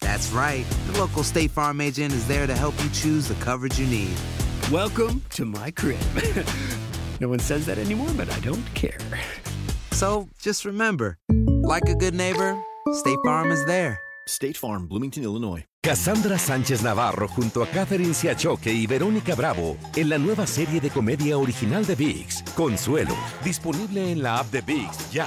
That's 0.00 0.32
right. 0.32 0.64
The 0.86 0.98
local 0.98 1.22
State 1.22 1.50
Farm 1.50 1.80
agent 1.80 2.12
is 2.12 2.26
there 2.26 2.46
to 2.46 2.54
help 2.54 2.74
you 2.82 2.90
choose 2.90 3.28
the 3.28 3.34
coverage 3.44 3.78
you 3.78 3.86
need. 3.86 4.16
Welcome 4.70 5.22
to 5.30 5.44
my 5.44 5.70
crib. 5.70 6.00
no 7.20 7.28
one 7.28 7.38
says 7.38 7.66
that 7.66 7.78
anymore, 7.78 8.10
but 8.16 8.30
I 8.30 8.40
don't 8.40 8.64
care. 8.74 8.98
So 9.92 10.28
just 10.40 10.64
remember, 10.64 11.18
like 11.62 11.88
a 11.88 11.94
good 11.94 12.14
neighbor, 12.14 12.58
State 12.92 13.18
Farm 13.24 13.50
is 13.50 13.64
there. 13.66 14.00
State 14.26 14.56
Farm, 14.56 14.86
Bloomington, 14.86 15.24
Illinois. 15.24 15.64
Cassandra 15.82 16.38
Sánchez 16.38 16.82
Navarro 16.82 17.26
junto 17.26 17.62
a 17.62 17.66
Catherine 17.66 18.12
Siachoque 18.14 18.70
y 18.70 18.86
Verónica 18.86 19.34
Bravo 19.34 19.78
en 19.96 20.10
la 20.10 20.18
nueva 20.18 20.46
serie 20.46 20.78
de 20.80 20.90
comedia 20.90 21.38
original 21.38 21.86
de 21.86 21.94
VIX, 21.94 22.42
Consuelo, 22.54 23.16
disponible 23.42 24.12
en 24.12 24.22
la 24.22 24.38
app 24.38 24.50
de 24.52 24.60
VIX 24.60 25.10
ya. 25.10 25.26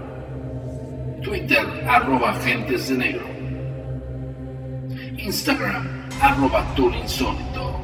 Twitter, 1.21 1.65
arroba 1.87 2.31
agentes 2.31 2.89
de 2.89 2.97
negro. 2.97 3.25
Instagram, 5.17 6.09
arroba 6.19 6.65
insólito. 6.77 7.79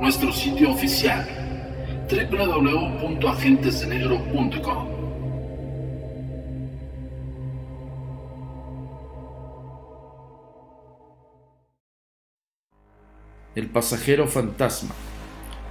Nuestro 0.00 0.32
sitio 0.32 0.70
oficial, 0.70 1.28
www.agentesdenegro.com. 2.10 4.88
El 13.54 13.70
pasajero 13.70 14.26
fantasma. 14.26 14.94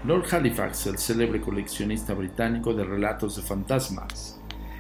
Lord 0.04 0.26
Halifax, 0.32 0.86
el 0.88 0.98
célebre 1.00 1.40
coleccionista 1.42 2.14
británico 2.14 2.74
de 2.74 2.84
relatos 2.84 3.38
de 3.38 3.42
fantasmas, 3.42 4.40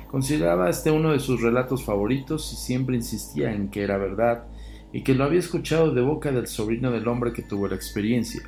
consideraba 0.09 0.69
este 0.69 0.91
uno 0.91 1.11
de 1.11 1.19
sus 1.19 1.41
relatos 1.41 1.83
favoritos 1.83 2.51
y 2.53 2.55
siempre 2.55 2.95
insistía 2.95 3.51
en 3.51 3.69
que 3.69 3.83
era 3.83 3.97
verdad 3.97 4.45
y 4.93 5.03
que 5.03 5.13
lo 5.13 5.25
había 5.25 5.39
escuchado 5.39 5.93
de 5.93 6.01
boca 6.01 6.31
del 6.31 6.47
sobrino 6.47 6.91
del 6.91 7.07
hombre 7.07 7.33
que 7.33 7.41
tuvo 7.41 7.67
la 7.67 7.75
experiencia. 7.75 8.41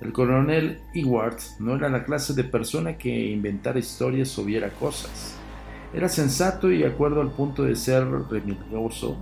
El 0.00 0.12
coronel 0.12 0.80
Ewart 0.94 1.38
no 1.58 1.74
era 1.74 1.88
la 1.88 2.04
clase 2.04 2.32
de 2.32 2.44
persona 2.44 2.96
que 2.96 3.30
inventara 3.30 3.78
historias 3.78 4.38
o 4.38 4.44
viera 4.44 4.70
cosas. 4.70 5.36
Era 5.92 6.08
sensato 6.08 6.70
y 6.70 6.78
de 6.78 6.86
acuerdo 6.86 7.20
al 7.20 7.32
punto 7.32 7.64
de 7.64 7.74
ser 7.74 8.06
remilgoso, 8.30 9.16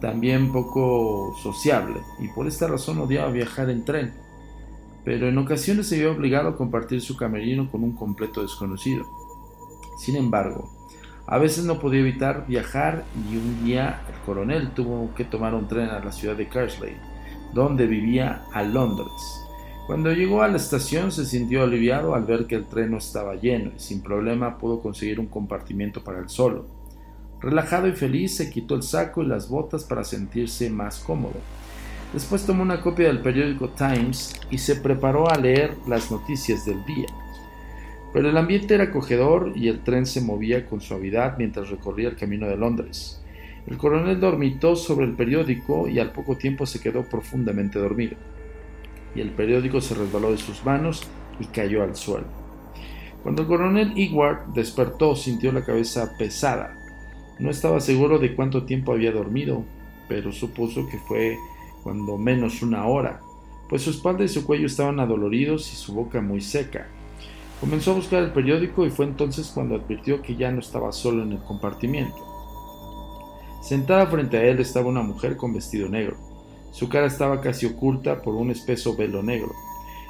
también 0.00 0.52
poco 0.52 1.34
sociable, 1.42 2.00
y 2.20 2.28
por 2.28 2.46
esta 2.46 2.66
razón 2.66 2.98
odiaba 2.98 3.30
viajar 3.30 3.70
en 3.70 3.84
tren, 3.84 4.12
pero 5.04 5.28
en 5.28 5.38
ocasiones 5.38 5.88
se 5.88 5.98
vio 5.98 6.12
obligado 6.12 6.50
a 6.50 6.56
compartir 6.56 7.00
su 7.00 7.16
camerino 7.16 7.70
con 7.70 7.82
un 7.82 7.92
completo 7.92 8.42
desconocido. 8.42 9.06
Sin 9.96 10.16
embargo, 10.16 10.70
a 11.26 11.38
veces 11.38 11.64
no 11.64 11.78
podía 11.78 12.00
evitar 12.00 12.46
viajar 12.46 13.04
y 13.30 13.36
un 13.36 13.64
día 13.64 14.02
el 14.08 14.20
coronel 14.26 14.70
tuvo 14.70 15.14
que 15.14 15.24
tomar 15.24 15.54
un 15.54 15.68
tren 15.68 15.88
a 15.88 16.00
la 16.00 16.12
ciudad 16.12 16.36
de 16.36 16.48
Kersley, 16.48 16.96
donde 17.54 17.86
vivía 17.86 18.44
a 18.52 18.62
Londres. 18.62 19.12
Cuando 19.86 20.12
llegó 20.12 20.42
a 20.42 20.48
la 20.48 20.56
estación 20.56 21.10
se 21.10 21.24
sintió 21.24 21.62
aliviado 21.62 22.14
al 22.14 22.24
ver 22.24 22.46
que 22.46 22.54
el 22.54 22.66
tren 22.66 22.92
no 22.92 22.98
estaba 22.98 23.34
lleno 23.34 23.72
y 23.76 23.80
sin 23.80 24.02
problema 24.02 24.58
pudo 24.58 24.80
conseguir 24.80 25.20
un 25.20 25.26
compartimiento 25.26 26.02
para 26.02 26.18
él 26.20 26.28
solo. 26.28 26.66
Relajado 27.40 27.88
y 27.88 27.92
feliz 27.92 28.36
se 28.36 28.50
quitó 28.50 28.76
el 28.76 28.84
saco 28.84 29.22
y 29.22 29.26
las 29.26 29.48
botas 29.48 29.84
para 29.84 30.04
sentirse 30.04 30.70
más 30.70 31.00
cómodo. 31.00 31.34
Después 32.12 32.46
tomó 32.46 32.62
una 32.62 32.80
copia 32.80 33.08
del 33.08 33.22
periódico 33.22 33.70
Times 33.70 34.34
y 34.50 34.58
se 34.58 34.76
preparó 34.76 35.30
a 35.30 35.38
leer 35.38 35.76
las 35.88 36.10
noticias 36.10 36.64
del 36.64 36.84
día. 36.84 37.06
Pero 38.12 38.28
el 38.28 38.36
ambiente 38.36 38.74
era 38.74 38.84
acogedor 38.84 39.52
y 39.54 39.68
el 39.68 39.80
tren 39.80 40.06
se 40.06 40.20
movía 40.20 40.66
con 40.66 40.80
suavidad 40.80 41.36
mientras 41.38 41.70
recorría 41.70 42.08
el 42.08 42.16
camino 42.16 42.46
de 42.46 42.56
Londres. 42.56 43.22
El 43.66 43.78
coronel 43.78 44.20
dormitó 44.20 44.76
sobre 44.76 45.06
el 45.06 45.12
periódico 45.12 45.88
y 45.88 45.98
al 45.98 46.12
poco 46.12 46.36
tiempo 46.36 46.66
se 46.66 46.80
quedó 46.80 47.04
profundamente 47.04 47.78
dormido. 47.78 48.16
Y 49.14 49.20
el 49.20 49.30
periódico 49.30 49.80
se 49.80 49.94
resbaló 49.94 50.32
de 50.32 50.38
sus 50.38 50.64
manos 50.64 51.08
y 51.38 51.46
cayó 51.46 51.82
al 51.82 51.94
suelo. 51.94 52.26
Cuando 53.22 53.42
el 53.42 53.48
coronel 53.48 53.92
Ewart 53.96 54.48
despertó 54.54 55.14
sintió 55.14 55.52
la 55.52 55.64
cabeza 55.64 56.12
pesada. 56.18 56.76
No 57.38 57.50
estaba 57.50 57.80
seguro 57.80 58.18
de 58.18 58.34
cuánto 58.34 58.64
tiempo 58.64 58.92
había 58.92 59.12
dormido, 59.12 59.64
pero 60.08 60.32
supuso 60.32 60.88
que 60.88 60.98
fue 60.98 61.36
cuando 61.82 62.18
menos 62.18 62.62
una 62.62 62.86
hora, 62.86 63.20
pues 63.68 63.82
su 63.82 63.90
espalda 63.90 64.24
y 64.24 64.28
su 64.28 64.44
cuello 64.44 64.66
estaban 64.66 65.00
adoloridos 65.00 65.72
y 65.72 65.76
su 65.76 65.94
boca 65.94 66.20
muy 66.20 66.40
seca. 66.40 66.88
Comenzó 67.62 67.92
a 67.92 67.94
buscar 67.94 68.24
el 68.24 68.32
periódico 68.32 68.84
y 68.84 68.90
fue 68.90 69.04
entonces 69.04 69.52
cuando 69.54 69.76
advirtió 69.76 70.20
que 70.20 70.34
ya 70.34 70.50
no 70.50 70.58
estaba 70.58 70.90
solo 70.90 71.22
en 71.22 71.30
el 71.30 71.38
compartimiento. 71.44 72.18
Sentada 73.62 74.08
frente 74.08 74.36
a 74.36 74.42
él 74.46 74.58
estaba 74.58 74.88
una 74.88 75.02
mujer 75.02 75.36
con 75.36 75.54
vestido 75.54 75.88
negro. 75.88 76.16
Su 76.72 76.88
cara 76.88 77.06
estaba 77.06 77.40
casi 77.40 77.66
oculta 77.66 78.20
por 78.20 78.34
un 78.34 78.50
espeso 78.50 78.96
velo 78.96 79.22
negro. 79.22 79.52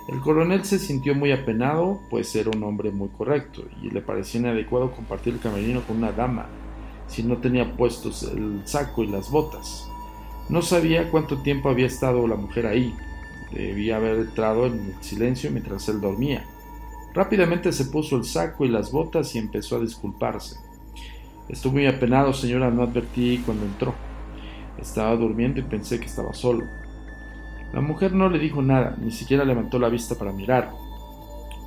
El 0.09 0.21
coronel 0.21 0.65
se 0.65 0.79
sintió 0.79 1.15
muy 1.15 1.31
apenado, 1.31 2.01
pues 2.09 2.35
era 2.35 2.49
un 2.49 2.63
hombre 2.63 2.91
muy 2.91 3.11
correcto, 3.11 3.65
y 3.83 3.91
le 3.91 4.01
parecía 4.01 4.41
inadecuado 4.41 4.93
compartir 4.93 5.35
el 5.35 5.41
camerino 5.41 5.83
con 5.83 5.99
una 5.99 6.11
dama, 6.11 6.47
si 7.07 7.23
no 7.23 7.37
tenía 7.37 7.77
puestos 7.77 8.23
el 8.23 8.63
saco 8.65 9.03
y 9.03 9.09
las 9.09 9.31
botas. 9.31 9.91
No 10.49 10.63
sabía 10.63 11.11
cuánto 11.11 11.43
tiempo 11.43 11.69
había 11.69 11.87
estado 11.87 12.27
la 12.27 12.37
mujer 12.37 12.67
ahí. 12.67 12.95
Debía 13.53 13.97
haber 13.97 14.21
entrado 14.21 14.65
en 14.65 14.73
el 14.73 15.03
silencio 15.03 15.51
mientras 15.51 15.87
él 15.91 16.01
dormía. 16.01 16.47
Rápidamente 17.15 17.73
se 17.73 17.87
puso 17.87 18.17
el 18.17 18.25
saco 18.25 18.65
y 18.65 18.69
las 18.69 18.91
botas 18.91 19.35
y 19.35 19.39
empezó 19.39 19.77
a 19.77 19.81
disculparse. 19.81 20.57
Estuve 21.49 21.73
muy 21.73 21.87
apenado, 21.87 22.33
señora, 22.33 22.71
no 22.71 22.83
advertí 22.83 23.43
cuando 23.45 23.67
entró. 23.67 23.95
Estaba 24.79 25.15
durmiendo 25.17 25.61
y 25.61 25.65
pensé 25.65 26.01
que 26.01 26.07
estaba 26.07 26.33
solo. 26.33 26.65
La 27.75 27.81
mujer 27.81 28.15
no 28.15 28.31
le 28.31 28.39
dijo 28.39 28.63
nada, 28.63 28.97
ni 28.99 29.11
siquiera 29.11 29.45
levantó 29.45 29.79
la 29.79 29.91
vista 29.91 30.15
para 30.15 30.33
mirar. 30.33 30.71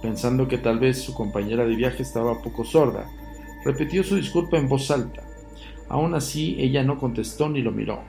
Pensando 0.02 0.48
que 0.48 0.58
tal 0.58 0.80
vez 0.80 1.02
su 1.02 1.14
compañera 1.14 1.66
de 1.66 1.76
viaje 1.76 2.02
estaba 2.02 2.42
poco 2.42 2.64
sorda, 2.64 3.08
repitió 3.64 4.04
su 4.04 4.16
disculpa 4.16 4.58
en 4.58 4.68
voz 4.68 4.90
alta. 4.90 5.24
Aún 5.90 6.16
así, 6.16 6.56
ella 6.60 6.84
no 6.84 6.98
contestó 6.98 7.50
ni 7.50 7.62
lo 7.62 7.72
miró. 7.72 8.00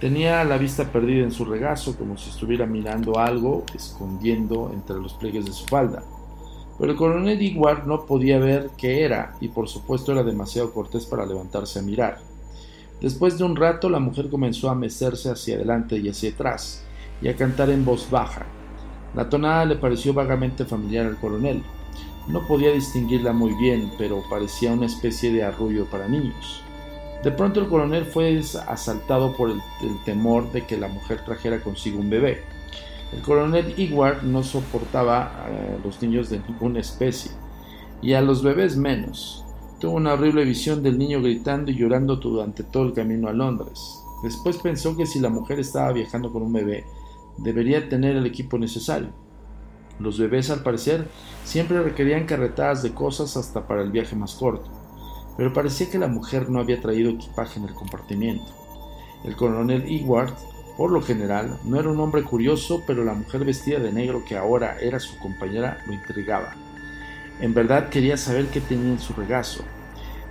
Tenía 0.00 0.44
la 0.44 0.58
vista 0.58 0.90
perdida 0.90 1.22
en 1.24 1.30
su 1.30 1.44
regazo, 1.44 1.96
como 1.96 2.16
si 2.16 2.30
estuviera 2.30 2.66
mirando 2.66 3.18
algo 3.18 3.64
escondiendo 3.74 4.70
entre 4.72 4.96
los 4.96 5.14
pliegues 5.14 5.44
de 5.46 5.52
su 5.52 5.64
falda. 5.66 6.02
Pero 6.82 6.94
el 6.94 6.98
coronel 6.98 7.40
Iguard 7.40 7.86
no 7.86 8.06
podía 8.06 8.40
ver 8.40 8.70
qué 8.76 9.04
era, 9.04 9.36
y 9.40 9.46
por 9.46 9.68
supuesto 9.68 10.10
era 10.10 10.24
demasiado 10.24 10.72
cortés 10.72 11.06
para 11.06 11.24
levantarse 11.24 11.78
a 11.78 11.82
mirar. 11.82 12.18
Después 13.00 13.38
de 13.38 13.44
un 13.44 13.54
rato, 13.54 13.88
la 13.88 14.00
mujer 14.00 14.28
comenzó 14.28 14.68
a 14.68 14.74
mecerse 14.74 15.30
hacia 15.30 15.54
adelante 15.54 15.96
y 15.98 16.08
hacia 16.08 16.30
atrás, 16.30 16.82
y 17.20 17.28
a 17.28 17.36
cantar 17.36 17.70
en 17.70 17.84
voz 17.84 18.10
baja. 18.10 18.46
La 19.14 19.28
tonada 19.28 19.64
le 19.64 19.76
pareció 19.76 20.12
vagamente 20.12 20.64
familiar 20.64 21.06
al 21.06 21.20
coronel. 21.20 21.62
No 22.26 22.44
podía 22.48 22.72
distinguirla 22.72 23.32
muy 23.32 23.54
bien, 23.54 23.92
pero 23.96 24.24
parecía 24.28 24.72
una 24.72 24.86
especie 24.86 25.32
de 25.32 25.44
arrullo 25.44 25.86
para 25.86 26.08
niños. 26.08 26.64
De 27.22 27.30
pronto 27.30 27.60
el 27.60 27.68
coronel 27.68 28.06
fue 28.06 28.42
asaltado 28.66 29.36
por 29.36 29.52
el, 29.52 29.60
temor 30.04 30.50
de 30.50 30.66
que 30.66 30.76
la 30.76 30.88
mujer 30.88 31.24
trajera 31.24 31.60
consigo 31.60 32.00
un 32.00 32.10
bebé. 32.10 32.42
El 33.12 33.22
coronel 33.22 33.74
Iguard 33.76 34.22
no 34.22 34.42
soportaba 34.42 35.44
a 35.44 35.78
los 35.84 36.00
niños 36.02 36.30
de 36.30 36.40
ninguna 36.40 36.80
especie, 36.80 37.30
y 38.00 38.14
a 38.14 38.20
los 38.20 38.42
bebés 38.42 38.76
menos. 38.76 39.44
Tuvo 39.80 39.96
una 39.96 40.14
horrible 40.14 40.44
visión 40.44 40.82
del 40.82 40.98
niño 40.98 41.20
gritando 41.20 41.70
y 41.70 41.76
llorando 41.76 42.16
durante 42.16 42.62
todo 42.62 42.84
el 42.84 42.92
camino 42.92 43.28
a 43.28 43.32
Londres. 43.32 44.02
Después 44.22 44.58
pensó 44.58 44.96
que 44.96 45.06
si 45.06 45.20
la 45.20 45.28
mujer 45.28 45.60
estaba 45.60 45.92
viajando 45.92 46.32
con 46.32 46.42
un 46.42 46.52
bebé, 46.52 46.84
debería 47.38 47.88
tener 47.88 48.16
el 48.16 48.26
equipo 48.26 48.58
necesario. 48.58 49.10
Los 49.98 50.18
bebés, 50.18 50.50
al 50.50 50.62
parecer, 50.62 51.08
siempre 51.44 51.82
requerían 51.82 52.26
carretadas 52.26 52.82
de 52.82 52.94
cosas 52.94 53.36
hasta 53.36 53.66
para 53.66 53.82
el 53.82 53.90
viaje 53.90 54.16
más 54.16 54.34
corto 54.34 54.82
pero 55.36 55.52
parecía 55.52 55.90
que 55.90 55.98
la 55.98 56.08
mujer 56.08 56.50
no 56.50 56.60
había 56.60 56.80
traído 56.80 57.10
equipaje 57.10 57.58
en 57.58 57.68
el 57.68 57.74
compartimiento. 57.74 58.44
El 59.24 59.36
coronel 59.36 59.84
Ewart, 59.88 60.34
por 60.76 60.90
lo 60.90 61.02
general, 61.02 61.58
no 61.64 61.78
era 61.78 61.90
un 61.90 62.00
hombre 62.00 62.22
curioso, 62.22 62.82
pero 62.86 63.04
la 63.04 63.14
mujer 63.14 63.44
vestida 63.44 63.78
de 63.78 63.92
negro 63.92 64.24
que 64.24 64.36
ahora 64.36 64.78
era 64.80 64.98
su 64.98 65.18
compañera 65.18 65.82
lo 65.86 65.92
intrigaba. 65.92 66.54
En 67.40 67.54
verdad 67.54 67.90
quería 67.90 68.16
saber 68.16 68.46
qué 68.46 68.60
tenía 68.60 68.92
en 68.92 69.00
su 69.00 69.12
regazo. 69.12 69.64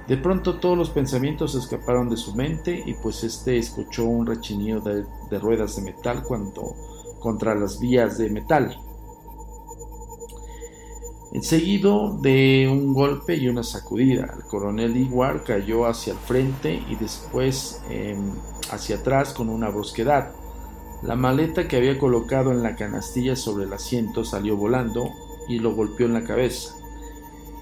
De 0.08 0.18
pronto 0.18 0.60
todos 0.60 0.78
los 0.78 0.90
pensamientos 0.90 1.56
escaparon 1.56 2.10
de 2.10 2.18
su 2.18 2.36
mente 2.36 2.84
y 2.86 2.96
pues 2.96 3.24
éste 3.24 3.58
escuchó 3.58 4.06
un 4.06 4.26
rechinido 4.26 4.82
de, 4.82 5.40
ruedas 5.40 5.76
de 5.76 5.84
metal 5.84 6.24
cuando 6.24 6.76
contra 7.20 7.54
las 7.56 7.80
vías 7.80 8.18
de 8.18 8.30
metal. 8.30 8.78
Enseguido 11.34 12.18
de 12.18 12.68
un 12.70 12.94
golpe 12.94 13.38
y 13.38 13.48
una 13.48 13.64
sacudida, 13.64 14.34
el 14.36 14.44
coronel 14.44 14.98
Iguar 14.98 15.44
cayó 15.44 15.86
hacia 15.86 16.14
el 16.14 16.20
frente 16.20 16.84
y 16.90 16.96
después 16.96 17.82
em, 17.90 18.34
hacia 18.72 18.98
atrás 18.98 19.34
con 19.34 19.50
una 19.50 19.70
brusquedad. 19.70 20.32
La 21.04 21.16
maleta 21.16 21.68
que 21.68 21.78
había 21.78 21.98
colocado 21.98 22.52
en 22.52 22.64
la 22.64 22.76
canastilla 22.76 23.36
sobre 23.36 23.66
el 23.66 23.74
asiento 23.74 24.24
salió 24.24 24.56
volando 24.56 25.12
y 25.48 25.60
lo 25.60 25.74
golpeó 25.74 26.06
en 26.06 26.14
la 26.14 26.24
cabeza. 26.24 26.76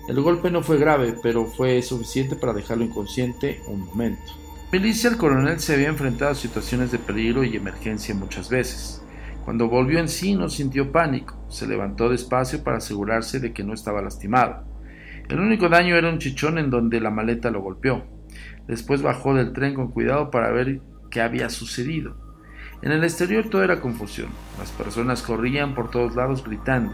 El 0.07 0.21
golpe 0.21 0.50
no 0.50 0.63
fue 0.63 0.77
grave, 0.77 1.15
pero 1.21 1.45
fue 1.45 1.81
suficiente 1.81 2.35
para 2.35 2.53
dejarlo 2.53 2.83
inconsciente 2.83 3.61
un 3.67 3.85
momento. 3.85 4.33
Milicia, 4.71 5.09
el 5.09 5.17
coronel 5.17 5.59
se 5.59 5.73
había 5.73 5.88
enfrentado 5.88 6.31
a 6.31 6.35
situaciones 6.35 6.91
de 6.91 7.00
peligro 7.00 7.44
y 7.44 7.56
emergencia 7.56 8.13
muchas 8.13 8.50
veces. 8.50 9.01
Cuando 9.45 9.67
volvió 9.67 10.00
en 10.00 10.09
sí 10.09 10.35
no 10.35 10.50
sintió 10.50 10.91
pánico, 10.91 11.35
se 11.50 11.65
levantó 11.65 12.09
despacio 12.09 12.63
para 12.63 12.77
asegurarse 12.77 13.39
de 13.39 13.53
que 13.53 13.63
no 13.63 13.73
estaba 13.73 14.01
lastimado. 14.01 14.63
El 15.27 15.39
único 15.39 15.69
daño 15.69 15.95
era 15.95 16.09
un 16.09 16.19
chichón 16.19 16.57
en 16.57 16.69
donde 16.69 17.00
la 17.00 17.11
maleta 17.11 17.51
lo 17.51 17.61
golpeó. 17.61 18.03
Después 18.67 19.01
bajó 19.01 19.33
del 19.33 19.53
tren 19.53 19.73
con 19.73 19.91
cuidado 19.91 20.29
para 20.29 20.51
ver 20.51 20.81
qué 21.09 21.21
había 21.21 21.50
sucedido. 21.50 22.15
En 22.81 22.91
el 22.91 23.03
exterior 23.03 23.50
todo 23.50 23.63
era 23.63 23.81
confusión. 23.81 24.29
Las 24.57 24.71
personas 24.71 25.21
corrían 25.21 25.75
por 25.75 25.91
todos 25.91 26.15
lados 26.15 26.44
gritando, 26.44 26.94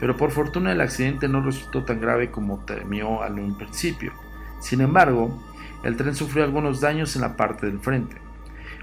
pero 0.00 0.16
por 0.16 0.30
fortuna 0.30 0.72
el 0.72 0.80
accidente 0.80 1.28
no 1.28 1.40
resultó 1.42 1.84
tan 1.84 2.00
grave 2.00 2.30
como 2.30 2.64
temió 2.64 3.22
al 3.22 3.34
principio. 3.56 4.12
Sin 4.60 4.80
embargo, 4.80 5.42
el 5.82 5.96
tren 5.96 6.14
sufrió 6.14 6.44
algunos 6.44 6.80
daños 6.80 7.14
en 7.16 7.22
la 7.22 7.36
parte 7.36 7.66
del 7.66 7.80
frente. 7.80 8.16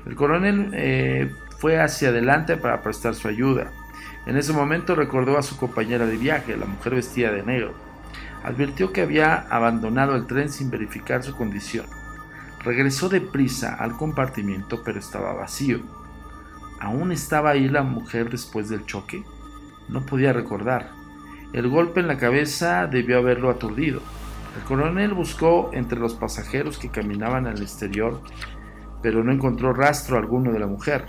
El 0.05 0.15
coronel 0.15 0.71
eh, 0.73 1.31
fue 1.57 1.79
hacia 1.79 2.09
adelante 2.09 2.57
para 2.57 2.81
prestar 2.81 3.13
su 3.13 3.27
ayuda. 3.27 3.71
En 4.25 4.37
ese 4.37 4.53
momento 4.53 4.95
recordó 4.95 5.37
a 5.37 5.43
su 5.43 5.57
compañera 5.57 6.05
de 6.05 6.17
viaje, 6.17 6.57
la 6.57 6.65
mujer 6.65 6.95
vestida 6.95 7.31
de 7.31 7.43
negro. 7.43 7.73
Advirtió 8.43 8.91
que 8.91 9.01
había 9.01 9.35
abandonado 9.35 10.15
el 10.15 10.25
tren 10.25 10.49
sin 10.49 10.71
verificar 10.71 11.23
su 11.23 11.35
condición. 11.35 11.85
Regresó 12.63 13.09
deprisa 13.09 13.73
al 13.73 13.97
compartimiento, 13.97 14.83
pero 14.83 14.99
estaba 14.99 15.33
vacío. 15.33 15.79
¿Aún 16.79 17.11
estaba 17.11 17.51
ahí 17.51 17.67
la 17.67 17.81
mujer 17.81 18.29
después 18.29 18.69
del 18.69 18.85
choque? 18.85 19.23
No 19.89 20.05
podía 20.05 20.31
recordar. 20.31 20.91
El 21.53 21.67
golpe 21.69 21.99
en 21.99 22.07
la 22.07 22.17
cabeza 22.17 22.85
debió 22.85 23.17
haberlo 23.17 23.49
aturdido. 23.49 24.01
El 24.57 24.63
coronel 24.63 25.13
buscó 25.13 25.71
entre 25.73 25.99
los 25.99 26.13
pasajeros 26.13 26.77
que 26.77 26.89
caminaban 26.89 27.47
al 27.47 27.61
exterior, 27.61 28.21
pero 29.01 29.23
no 29.23 29.31
encontró 29.31 29.73
rastro 29.73 30.17
alguno 30.17 30.51
de 30.51 30.59
la 30.59 30.67
mujer. 30.67 31.07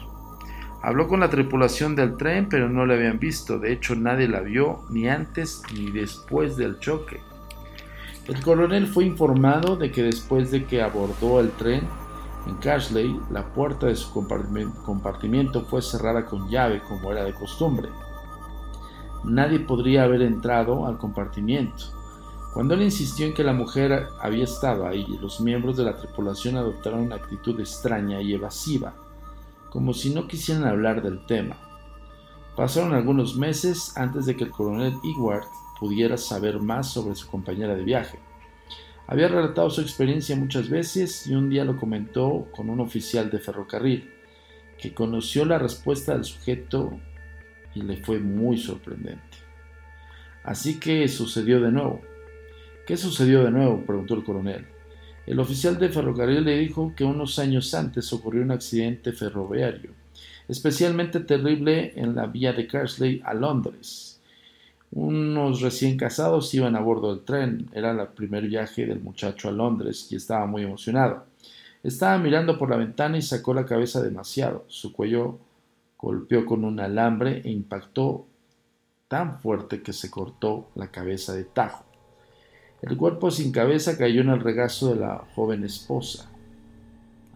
Habló 0.83 1.07
con 1.07 1.21
la 1.21 1.31
tripulación 1.31 1.95
del 1.95 2.17
tren, 2.17 2.49
pero 2.49 2.69
no 2.69 2.87
la 2.87 2.95
habían 2.95 3.19
visto. 3.19 3.59
De 3.59 3.73
hecho, 3.73 3.95
nadie 3.95 4.27
la 4.27 4.41
vio 4.41 4.85
ni 4.91 5.09
antes 5.09 5.63
ni 5.75 5.91
después 5.91 6.57
del 6.57 6.79
choque. 6.81 7.21
El 8.29 8.43
coronel 8.43 8.87
fue 8.87 9.05
informado 9.05 9.77
de 9.77 9.91
que 9.91 10.03
después 10.03 10.51
de 10.51 10.65
que 10.65 10.83
abordó 10.83 11.41
el 11.41 11.51
tren 11.53 11.89
en 12.47 12.55
Cashley, 12.57 13.21
la 13.31 13.53
puerta 13.53 13.87
de 13.87 13.97
su 13.97 14.13
compartimiento 14.13 15.63
fue 15.63 15.83
cerrada 15.83 16.25
con 16.27 16.49
llave, 16.49 16.83
como 16.89 17.13
era 17.13 17.25
de 17.25 17.35
costumbre. 17.35 17.89
Nadie 19.25 19.61
podría 19.61 20.05
haber 20.05 20.23
entrado 20.23 20.87
al 20.87 20.99
compartimiento. 20.99 21.85
Cuando 22.55 22.75
él 22.75 22.83
insistió 22.83 23.27
en 23.27 23.35
que 23.35 23.45
la 23.45 23.53
mujer 23.53 24.09
había 24.21 24.45
estado 24.45 24.87
ahí, 24.87 25.07
los 25.21 25.41
miembros 25.41 25.77
de 25.77 25.85
la 25.85 25.97
tripulación 25.97 26.57
adoptaron 26.57 27.01
una 27.01 27.17
actitud 27.17 27.59
extraña 27.61 28.21
y 28.21 28.35
evasiva 28.35 28.95
como 29.73 29.95
si 29.95 30.13
no 30.13 30.29
quisieran 30.29 30.67
hablar 30.67 31.03
del 31.03 31.25
tema. 31.25 31.57
Pasaron 32.55 32.93
algunos 32.93 33.37
meses 33.37 33.97
antes 33.97 34.27
de 34.27 34.37
que 34.37 34.45
el 34.45 34.51
coronel 34.51 34.99
Ewart 35.03 35.47
pudiera 35.83 36.17
saber 36.17 36.61
más 36.61 36.93
sobre 36.93 37.17
su 37.17 37.27
compañera 37.27 37.75
de 37.75 37.83
viaje. 37.83 38.17
Había 39.09 39.27
relatado 39.27 39.69
su 39.69 39.81
experiencia 39.81 40.37
muchas 40.37 40.71
veces 40.71 41.27
y 41.27 41.35
un 41.35 41.51
día 41.51 41.65
lo 41.65 41.77
comentó 41.77 42.47
con 42.55 42.71
un 42.71 42.79
oficial 42.79 43.33
de 43.33 43.41
ferrocarril, 43.41 44.09
que 44.79 44.95
conoció 44.95 45.45
la 45.45 45.59
respuesta 45.59 46.13
del 46.13 46.23
sujeto 46.23 47.01
y 47.75 47.83
le 47.83 47.97
fue 47.97 48.21
muy 48.21 48.59
sorprendente. 48.59 49.39
Así 50.45 50.79
que 50.79 51.09
sucedió 51.09 51.61
de 51.61 51.73
nuevo. 51.73 52.01
¿Qué 52.87 52.97
sucedió 52.97 53.43
de 53.43 53.51
nuevo? 53.51 53.85
preguntó 53.85 54.15
el 54.15 54.23
coronel. 54.23 54.65
El 55.27 55.41
oficial 55.41 55.81
de 55.81 55.89
ferrocarril 55.89 56.45
le 56.45 56.59
dijo 56.59 56.95
que 56.95 57.03
unos 57.03 57.41
años 57.41 57.75
antes 57.75 58.13
ocurrió 58.13 58.43
un 58.43 58.53
accidente 58.53 59.11
ferroviario, 59.11 59.91
especialmente 60.47 61.19
terrible 61.19 61.93
en 61.97 62.15
la 62.15 62.27
vía 62.27 62.53
de 62.53 62.69
Carsley 62.69 63.21
a 63.25 63.35
Londres. 63.35 64.12
Unos 64.95 65.63
recién 65.63 65.97
casados 65.97 66.53
iban 66.53 66.77
a 66.77 66.81
bordo 66.81 67.15
del 67.15 67.25
tren, 67.25 67.71
era 67.73 67.93
el 67.93 68.09
primer 68.09 68.47
viaje 68.47 68.85
del 68.85 69.01
muchacho 69.01 69.49
a 69.49 69.53
Londres 69.53 70.07
y 70.11 70.17
estaba 70.17 70.45
muy 70.47 70.65
emocionado. 70.65 71.25
Estaba 71.83 72.19
mirando 72.19 72.59
por 72.59 72.69
la 72.69 72.77
ventana 72.77 73.17
y 73.17 73.23
sacó 73.23 73.55
la 73.55 73.65
cabeza 73.65 74.03
demasiado. 74.03 74.67
Su 74.69 74.93
cuello 74.93 75.39
golpeó 75.97 76.45
con 76.45 76.63
un 76.65 76.79
alambre 76.79 77.41
e 77.43 77.51
impactó 77.51 78.27
tan 79.09 79.41
fuerte 79.41 79.81
que 79.81 79.95
se 79.95 80.11
cortó 80.11 80.69
la 80.75 80.89
cabeza 80.89 81.33
de 81.33 81.45
tajo. 81.45 81.85
El 82.83 82.99
cuerpo 82.99 83.31
sin 83.31 83.51
cabeza 83.51 83.97
cayó 83.97 84.21
en 84.21 84.29
el 84.29 84.41
regazo 84.41 84.93
de 84.93 85.01
la 85.01 85.25
joven 85.35 85.65
esposa. 85.65 86.31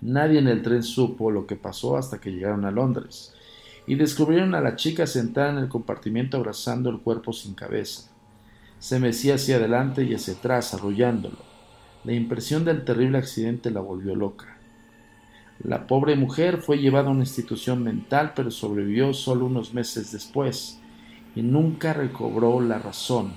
Nadie 0.03 0.41
en 0.41 0.49
el 0.49 0.61
tren 0.61 0.83
supo 0.83 1.31
lo 1.31 1.47
que 1.47 1.57
pasó 1.57 1.97
hasta 1.97 2.21
que 2.21 2.33
llegaron 2.33 2.67
a 2.67 2.71
Londres 2.71 3.33
y 3.87 3.95
descubrieron 3.95 4.55
a 4.55 4.61
la 4.61 4.77
chica 4.77 5.07
sentada 5.07 5.51
en 5.51 5.59
el 5.59 5.69
compartimiento 5.69 6.37
abrazando 6.37 6.91
el 6.91 7.01
cuerpo 7.01 7.33
sin 7.33 7.55
cabeza. 7.55 8.11
Se 8.79 8.99
mecía 8.99 9.37
hacia 9.37 9.57
adelante 9.57 10.05
y 10.05 10.15
hacia 10.15 10.35
atrás, 10.35 10.75
arrullándolo. 10.75 11.39
La 12.05 12.13
impresión 12.13 12.65
del 12.65 12.85
terrible 12.85 13.19
accidente 13.19 13.71
la 13.71 13.81
volvió 13.81 14.15
loca. 14.15 14.59
La 15.63 15.87
pobre 15.87 16.17
mujer 16.17 16.59
fue 16.59 16.79
llevada 16.79 17.09
a 17.09 17.13
una 17.13 17.25
institución 17.25 17.83
mental, 17.83 18.33
pero 18.37 18.51
sobrevivió 18.51 19.15
solo 19.15 19.47
unos 19.47 19.73
meses 19.73 20.13
después 20.13 20.79
y 21.35 21.43
nunca 21.43 21.93
recobró 21.93 22.61
la 22.61 22.79
razón 22.79 23.33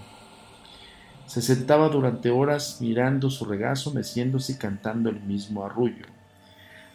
se 1.29 1.44
sentaba 1.44 1.89
durante 1.89 2.32
horas 2.32 2.79
mirando 2.82 3.29
su 3.29 3.46
regazo, 3.46 3.94
meciéndose 3.94 4.53
y 4.53 4.56
cantando 4.56 5.12
el 5.12 5.22
mismo 5.22 5.63
arrullo. 5.63 6.08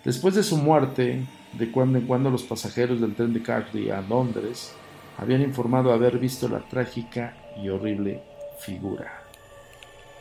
Después 0.04 0.34
de 0.34 0.42
su 0.42 0.56
muerte, 0.56 1.24
de 1.52 1.70
cuando 1.70 1.98
en 1.98 2.06
cuando 2.06 2.30
los 2.30 2.42
pasajeros 2.42 3.00
del 3.00 3.14
tren 3.14 3.32
de 3.32 3.42
Carley 3.42 3.90
a 3.90 4.00
Londres 4.00 4.74
habían 5.18 5.42
informado 5.42 5.92
haber 5.92 6.18
visto 6.18 6.48
la 6.48 6.60
trágica 6.60 7.36
y 7.62 7.68
horrible 7.68 8.22
figura. 8.60 9.22